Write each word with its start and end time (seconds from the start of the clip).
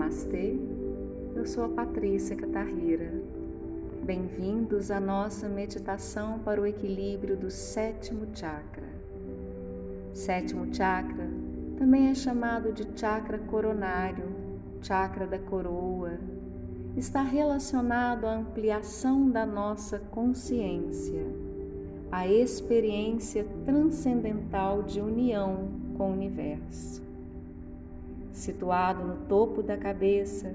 Namastê, 0.00 0.58
eu 1.36 1.44
sou 1.44 1.64
a 1.64 1.68
Patrícia 1.68 2.34
Catarrira. 2.34 3.12
Bem-vindos 4.02 4.90
à 4.90 4.98
nossa 4.98 5.46
meditação 5.46 6.38
para 6.38 6.58
o 6.58 6.64
equilíbrio 6.64 7.36
do 7.36 7.50
sétimo 7.50 8.26
chakra. 8.32 8.88
Sétimo 10.14 10.74
chakra 10.74 11.28
também 11.76 12.08
é 12.08 12.14
chamado 12.14 12.72
de 12.72 12.88
chakra 12.98 13.36
coronário, 13.40 14.24
chakra 14.80 15.26
da 15.26 15.38
coroa. 15.38 16.18
Está 16.96 17.20
relacionado 17.20 18.24
à 18.24 18.36
ampliação 18.36 19.30
da 19.30 19.44
nossa 19.44 19.98
consciência, 19.98 21.26
à 22.10 22.26
experiência 22.26 23.46
transcendental 23.66 24.82
de 24.82 24.98
união 24.98 25.68
com 25.94 26.08
o 26.08 26.12
universo. 26.14 27.09
Situado 28.32 29.04
no 29.04 29.16
topo 29.26 29.62
da 29.62 29.76
cabeça, 29.76 30.54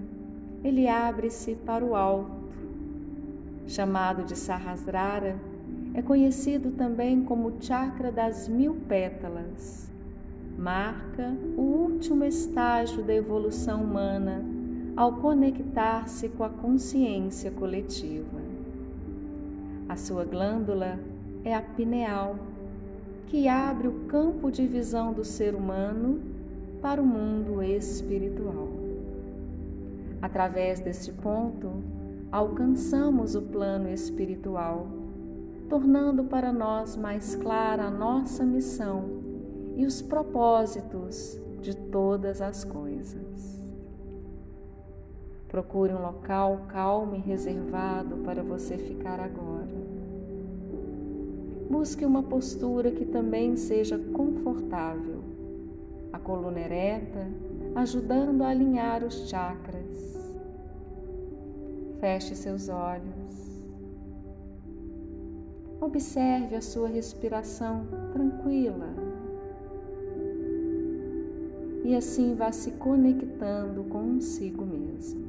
ele 0.63 0.87
abre-se 0.87 1.55
para 1.55 1.83
o 1.83 1.95
alto. 1.95 2.45
Chamado 3.67 4.23
de 4.23 4.35
Sahasrara, 4.35 5.35
é 5.93 6.01
conhecido 6.01 6.71
também 6.71 7.23
como 7.23 7.53
chakra 7.59 8.11
das 8.11 8.47
mil 8.47 8.75
pétalas. 8.87 9.91
Marca 10.57 11.35
o 11.57 11.61
último 11.61 12.23
estágio 12.23 13.03
da 13.03 13.13
evolução 13.13 13.83
humana 13.83 14.43
ao 14.95 15.13
conectar-se 15.17 16.29
com 16.29 16.43
a 16.43 16.49
consciência 16.49 17.51
coletiva. 17.51 18.39
A 19.87 19.95
sua 19.95 20.23
glândula 20.23 20.97
é 21.43 21.53
a 21.53 21.61
pineal, 21.61 22.37
que 23.27 23.47
abre 23.47 23.87
o 23.87 24.05
campo 24.07 24.49
de 24.49 24.65
visão 24.65 25.13
do 25.13 25.23
ser 25.23 25.53
humano 25.53 26.34
para 26.85 27.01
o 27.01 27.05
mundo 27.05 27.63
espiritual. 27.63 28.67
Através 30.21 30.79
deste 30.79 31.11
ponto, 31.11 31.81
alcançamos 32.31 33.33
o 33.33 33.41
plano 33.41 33.89
espiritual, 33.89 34.85
tornando 35.67 36.25
para 36.25 36.53
nós 36.53 36.95
mais 36.95 37.35
clara 37.37 37.85
a 37.85 37.89
nossa 37.89 38.45
missão 38.45 39.03
e 39.75 39.83
os 39.83 39.99
propósitos 39.99 41.41
de 41.59 41.75
todas 41.75 42.39
as 42.39 42.63
coisas. 42.63 43.65
Procure 45.47 45.91
um 45.91 46.03
local 46.03 46.67
calmo 46.67 47.15
e 47.15 47.19
reservado 47.19 48.17
para 48.17 48.43
você 48.43 48.77
ficar 48.77 49.19
agora. 49.19 49.73
Busque 51.67 52.05
uma 52.05 52.21
postura 52.21 52.91
que 52.91 53.05
também 53.05 53.55
seja 53.55 53.97
confortável 53.97 55.34
a 56.15 56.19
coluna 56.19 56.61
ereta, 56.61 57.27
ajudando 57.75 58.41
a 58.41 58.47
alinhar 58.47 59.03
os 59.03 59.27
chakras. 59.29 60.15
Feche 61.99 62.35
seus 62.35 62.69
olhos. 62.69 63.65
Observe 65.81 66.55
a 66.55 66.61
sua 66.61 66.87
respiração 66.87 67.85
tranquila. 68.13 68.87
E 71.83 71.93
assim 71.95 72.33
vá 72.33 72.49
se 72.51 72.71
conectando 72.71 73.83
consigo 73.83 74.65
mesmo. 74.65 75.25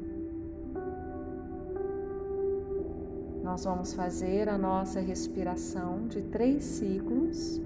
Nós 3.43 3.65
vamos 3.65 3.93
fazer 3.93 4.49
a 4.49 4.57
nossa 4.57 5.01
respiração 5.01 6.07
de 6.07 6.23
três 6.23 6.65
ciclos 6.65 7.61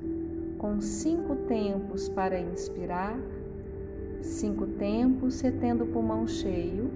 com 0.60 0.78
cinco 0.78 1.36
tempos 1.48 2.10
para 2.10 2.38
inspirar, 2.38 3.18
cinco 4.20 4.66
tempos 4.66 5.40
retendo 5.40 5.84
o 5.84 5.86
pulmão 5.86 6.28
cheio, 6.28 6.90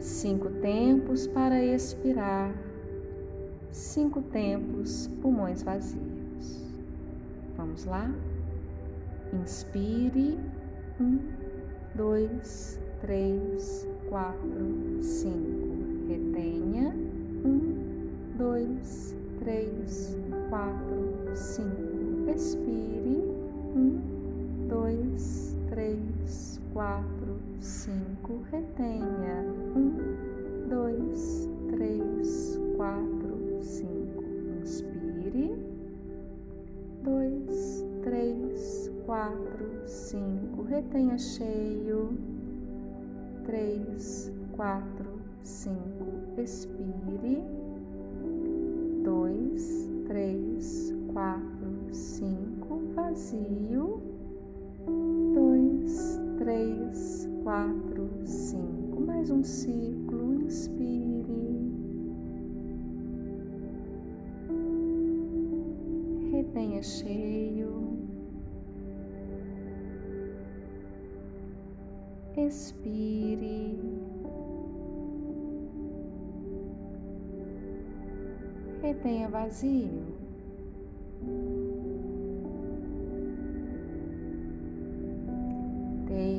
cinco 0.00 0.50
tempos 0.50 1.28
para 1.28 1.64
expirar, 1.64 2.52
cinco 3.70 4.20
tempos 4.20 5.08
pulmões 5.22 5.62
vazios. 5.62 6.64
Vamos 7.56 7.84
lá? 7.84 8.12
Inspire. 9.32 10.36
Um, 11.00 11.20
dois, 11.94 12.80
três, 13.00 13.86
quatro, 14.08 14.98
cinco. 15.02 16.08
Retenha. 16.08 16.92
Um, 17.44 18.08
dois, 18.36 19.14
três, 19.38 20.18
quatro, 20.50 21.14
cinco 21.34 21.95
expire. 22.30 23.22
Um, 23.74 24.00
dois, 24.68 25.56
três, 25.68 26.60
quatro, 26.72 27.38
cinco. 27.60 28.42
Retenha. 28.50 29.44
Um, 29.76 30.68
dois, 30.68 31.48
três, 31.70 32.60
quatro, 32.76 33.58
cinco. 33.62 34.24
Inspire. 34.60 35.56
Dois, 37.02 37.84
três, 38.02 38.92
quatro, 39.04 39.82
cinco. 39.86 40.62
Retenha 40.62 41.18
cheio. 41.18 42.18
Três, 43.44 44.32
quatro, 44.52 45.20
cinco. 45.42 46.40
Expire. 46.40 47.44
Dois, 49.04 49.88
três, 50.08 50.92
quatro 51.12 51.55
cinco, 51.92 52.80
vazio, 52.94 54.02
dois, 55.34 56.20
três, 56.38 57.28
quatro, 57.42 58.08
cinco. 58.24 59.00
Mais 59.00 59.30
um 59.30 59.42
ciclo, 59.42 60.34
inspire. 60.34 61.06
Retenha 66.32 66.82
cheio. 66.82 67.96
Expire. 72.36 73.78
Retenha 78.82 79.28
vazio. 79.28 80.25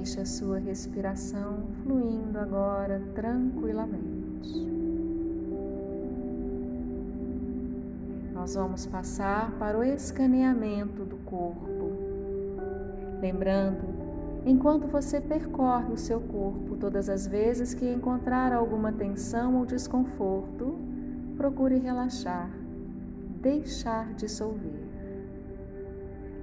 Deixe 0.07 0.21
a 0.21 0.25
sua 0.25 0.57
respiração 0.57 1.65
fluindo 1.83 2.39
agora 2.39 3.01
tranquilamente. 3.13 4.65
Nós 8.33 8.55
vamos 8.55 8.85
passar 8.85 9.51
para 9.59 9.77
o 9.77 9.83
escaneamento 9.83 11.03
do 11.03 11.17
corpo. 11.25 11.91
Lembrando, 13.19 13.83
enquanto 14.45 14.87
você 14.87 15.19
percorre 15.19 15.91
o 15.91 15.97
seu 15.97 16.21
corpo, 16.21 16.77
todas 16.77 17.09
as 17.09 17.27
vezes 17.27 17.73
que 17.73 17.91
encontrar 17.91 18.53
alguma 18.53 18.93
tensão 18.93 19.57
ou 19.57 19.65
desconforto, 19.65 20.79
procure 21.35 21.79
relaxar, 21.79 22.49
deixar 23.41 24.13
dissolver. 24.13 24.87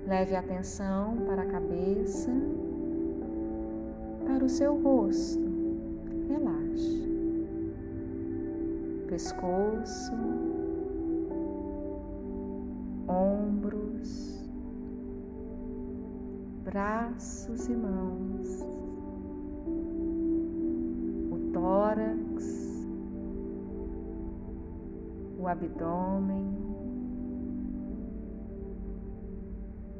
Leve 0.07 0.37
a 0.37 0.41
atenção 0.41 1.17
para 1.27 1.45
a 1.45 1.47
cabeça 1.47 2.31
o 4.45 4.49
seu 4.49 4.79
rosto. 4.83 5.43
Relaxe. 6.29 7.09
Pescoço, 9.09 10.13
ombros, 13.09 14.45
braços 16.65 17.69
e 17.69 17.73
mãos, 17.75 18.61
o 21.31 21.53
tórax, 21.53 22.87
o 25.39 25.47
abdômen, 25.47 26.55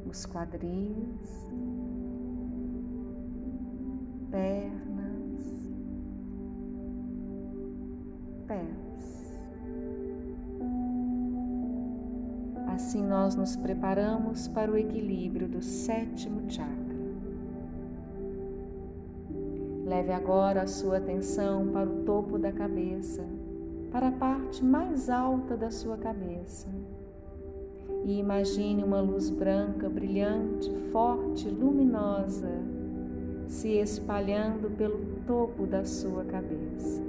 os 0.05 0.25
quadris 0.25 1.45
pernas, 4.35 5.71
pés. 8.45 9.39
Assim 12.67 13.01
nós 13.01 13.35
nos 13.35 13.55
preparamos 13.55 14.49
para 14.49 14.69
o 14.69 14.77
equilíbrio 14.77 15.47
do 15.47 15.61
sétimo 15.61 16.41
chakra. 16.49 16.75
Leve 19.85 20.11
agora 20.11 20.63
a 20.63 20.67
sua 20.67 20.97
atenção 20.97 21.67
para 21.67 21.89
o 21.89 22.03
topo 22.03 22.37
da 22.37 22.51
cabeça, 22.51 23.23
para 23.89 24.09
a 24.09 24.11
parte 24.11 24.65
mais 24.65 25.09
alta 25.09 25.55
da 25.55 25.71
sua 25.71 25.95
cabeça. 25.95 26.67
E 28.03 28.19
imagine 28.19 28.83
uma 28.83 28.99
luz 28.99 29.29
branca, 29.29 29.87
brilhante, 29.87 30.69
forte, 30.91 31.47
luminosa 31.47 32.74
se 33.47 33.77
espalhando 33.77 34.69
pelo 34.69 34.99
topo 35.25 35.65
da 35.65 35.83
sua 35.83 36.23
cabeça. 36.25 37.01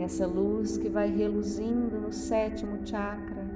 Essa 0.00 0.26
luz 0.26 0.76
que 0.76 0.88
vai 0.88 1.10
reluzindo 1.10 2.00
no 2.00 2.12
sétimo 2.12 2.84
chakra, 2.84 3.46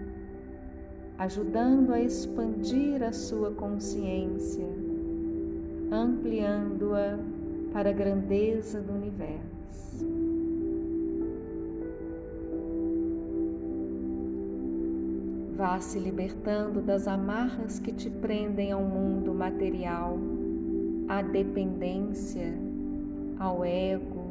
ajudando 1.19 1.93
a 1.93 2.01
expandir 2.01 3.03
a 3.03 3.13
sua 3.13 3.51
consciência, 3.51 4.67
ampliando-a 5.91 7.19
para 7.73 7.91
a 7.91 7.93
grandeza 7.93 8.81
do 8.81 8.93
universo. 8.93 10.07
Vá 15.57 15.81
se 15.81 15.99
libertando 15.99 16.83
das 16.83 17.09
amarras 17.09 17.79
que 17.79 17.91
te 17.91 18.11
prendem 18.11 18.73
ao 18.73 18.83
mundo 18.83 19.35
material, 19.35 20.19
à 21.09 21.23
dependência, 21.23 22.53
ao 23.39 23.65
ego, 23.65 24.27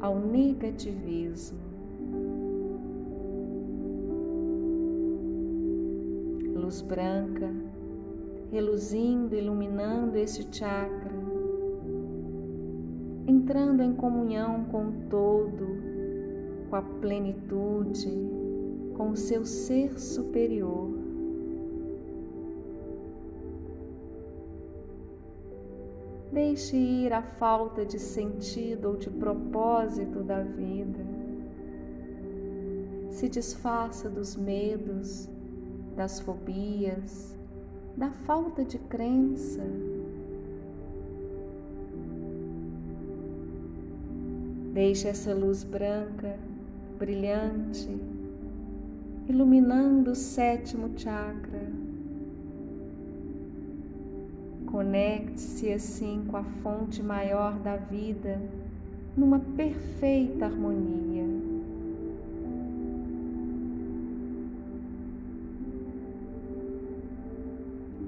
ao 0.00 0.18
negativismo. 0.18 1.58
Luz 6.54 6.80
branca, 6.82 7.52
reluzindo, 8.50 9.34
iluminando 9.36 10.16
esse 10.16 10.46
chakra, 10.50 11.12
entrando 13.26 13.82
em 13.82 13.92
comunhão 13.92 14.64
com 14.64 14.88
o 14.88 14.92
todo, 15.08 15.66
com 16.68 16.76
a 16.76 16.82
plenitude, 16.82 18.10
com 18.96 19.10
o 19.10 19.16
seu 19.16 19.44
ser 19.44 19.98
superior. 19.98 20.99
Deixe 26.32 26.76
ir 26.76 27.12
a 27.12 27.22
falta 27.22 27.84
de 27.84 27.98
sentido 27.98 28.90
ou 28.90 28.96
de 28.96 29.10
propósito 29.10 30.22
da 30.22 30.42
vida. 30.42 31.04
Se 33.10 33.28
desfaça 33.28 34.08
dos 34.08 34.36
medos, 34.36 35.28
das 35.96 36.20
fobias, 36.20 37.36
da 37.96 38.10
falta 38.12 38.64
de 38.64 38.78
crença. 38.78 39.62
Deixe 44.72 45.08
essa 45.08 45.34
luz 45.34 45.64
branca, 45.64 46.38
brilhante, 46.96 47.88
iluminando 49.28 50.12
o 50.12 50.14
sétimo 50.14 50.96
chakra. 50.96 51.79
Conecte-se 54.80 55.70
assim 55.70 56.24
com 56.26 56.38
a 56.38 56.42
fonte 56.42 57.02
maior 57.02 57.58
da 57.58 57.76
vida, 57.76 58.40
numa 59.14 59.38
perfeita 59.38 60.46
harmonia. 60.46 61.26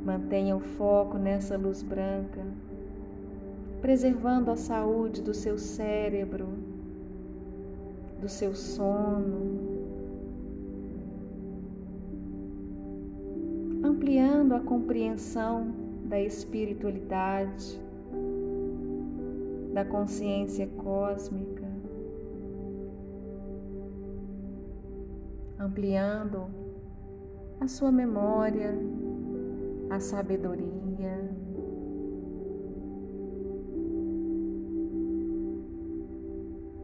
Mantenha 0.02 0.56
o 0.56 0.60
foco 0.60 1.19
nessa 1.19 1.58
luz 1.58 1.82
branca, 1.82 2.40
preservando 3.82 4.50
a 4.50 4.56
saúde 4.56 5.20
do 5.20 5.34
seu 5.34 5.58
cérebro, 5.58 6.48
do 8.18 8.30
seu 8.30 8.54
sono, 8.54 9.60
ampliando 13.84 14.54
a 14.54 14.60
compreensão 14.60 15.91
da 16.04 16.20
espiritualidade, 16.20 17.81
da 19.72 19.84
consciência 19.84 20.66
cósmica, 20.76 21.66
ampliando 25.58 26.46
a 27.60 27.69
sua 27.69 27.90
memória, 27.90 28.75
a 29.88 30.00
sabedoria. 30.00 30.72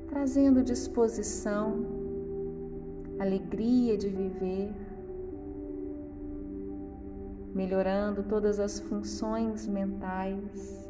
Trazendo 0.08 0.62
disposição, 0.62 1.84
alegria 3.18 3.96
de 3.96 4.08
viver 4.08 4.72
melhorando 7.58 8.22
todas 8.22 8.60
as 8.60 8.78
funções 8.78 9.66
mentais. 9.66 10.88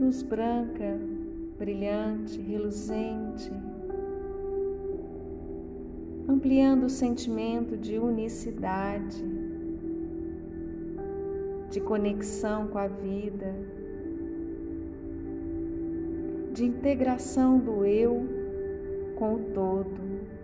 Luz 0.00 0.20
branca, 0.24 0.98
brilhante, 1.56 2.40
reluzente, 2.40 3.52
ampliando 6.28 6.86
o 6.86 6.90
sentimento 6.90 7.76
de 7.76 8.00
unicidade, 8.00 9.24
de 11.70 11.80
conexão 11.80 12.66
com 12.66 12.78
a 12.78 12.88
vida, 12.88 13.54
de 16.52 16.64
integração 16.64 17.60
do 17.60 17.84
eu 17.84 18.41
com 19.22 19.34
o 19.34 19.38
todo. 19.54 20.42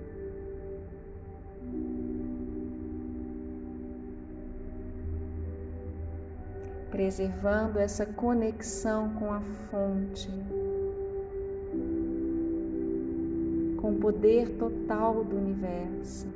preservando 6.89 7.79
essa 7.79 8.07
conexão 8.07 9.11
com 9.11 9.31
a 9.31 9.41
fonte, 9.41 10.31
com 13.77 13.91
o 13.91 13.99
poder 14.01 14.49
total 14.57 15.23
do 15.23 15.37
universo, 15.37 16.27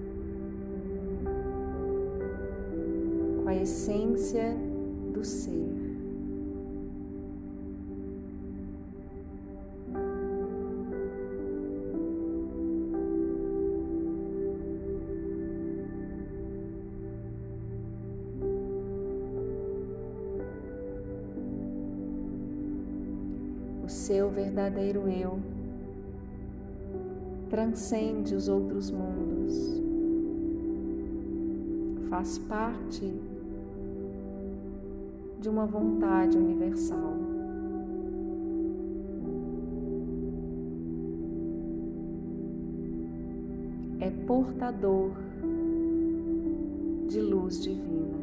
com 3.43 3.49
a 3.49 3.55
essência 3.55 4.55
do 5.13 5.25
ser. 5.25 5.82
Seu 23.93 24.31
verdadeiro 24.31 25.09
eu 25.09 25.39
transcende 27.51 28.35
os 28.35 28.49
outros 28.49 28.91
mundos, 28.91 29.83
faz 32.09 32.39
parte 32.39 33.13
de 35.39 35.49
uma 35.49 35.67
vontade 35.67 36.39
universal. 36.39 37.13
É 44.01 44.11
portador 44.27 45.13
de 47.09 47.21
luz 47.21 47.63
divina. 47.63 48.22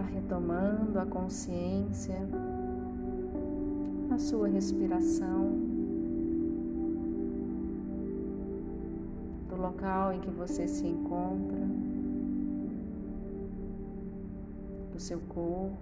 Vá 0.00 0.06
retomando 0.06 0.98
a 0.98 1.04
consciência 1.04 2.16
da 4.08 4.18
sua 4.18 4.48
respiração, 4.48 5.50
do 9.46 9.56
local 9.56 10.14
em 10.14 10.20
que 10.20 10.30
você 10.30 10.66
se 10.66 10.86
encontra, 10.86 11.60
do 14.90 14.98
seu 14.98 15.20
corpo, 15.28 15.76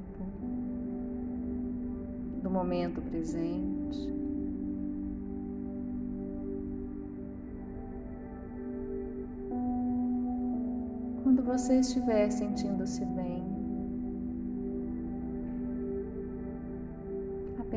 do 2.42 2.50
momento 2.50 3.00
presente. 3.00 4.12
Quando 11.22 11.40
você 11.44 11.78
estiver 11.78 12.28
sentindo-se 12.30 13.04
bem, 13.04 13.57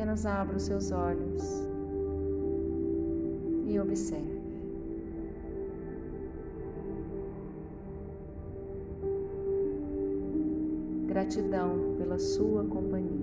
apenas 0.01 0.25
abra 0.25 0.58
os 0.58 0.63
seus 0.63 0.91
olhos 0.91 1.43
e 3.67 3.79
observe. 3.79 4.41
Gratidão 11.05 11.93
pela 12.00 12.17
sua 12.17 12.63
companhia. 12.63 13.21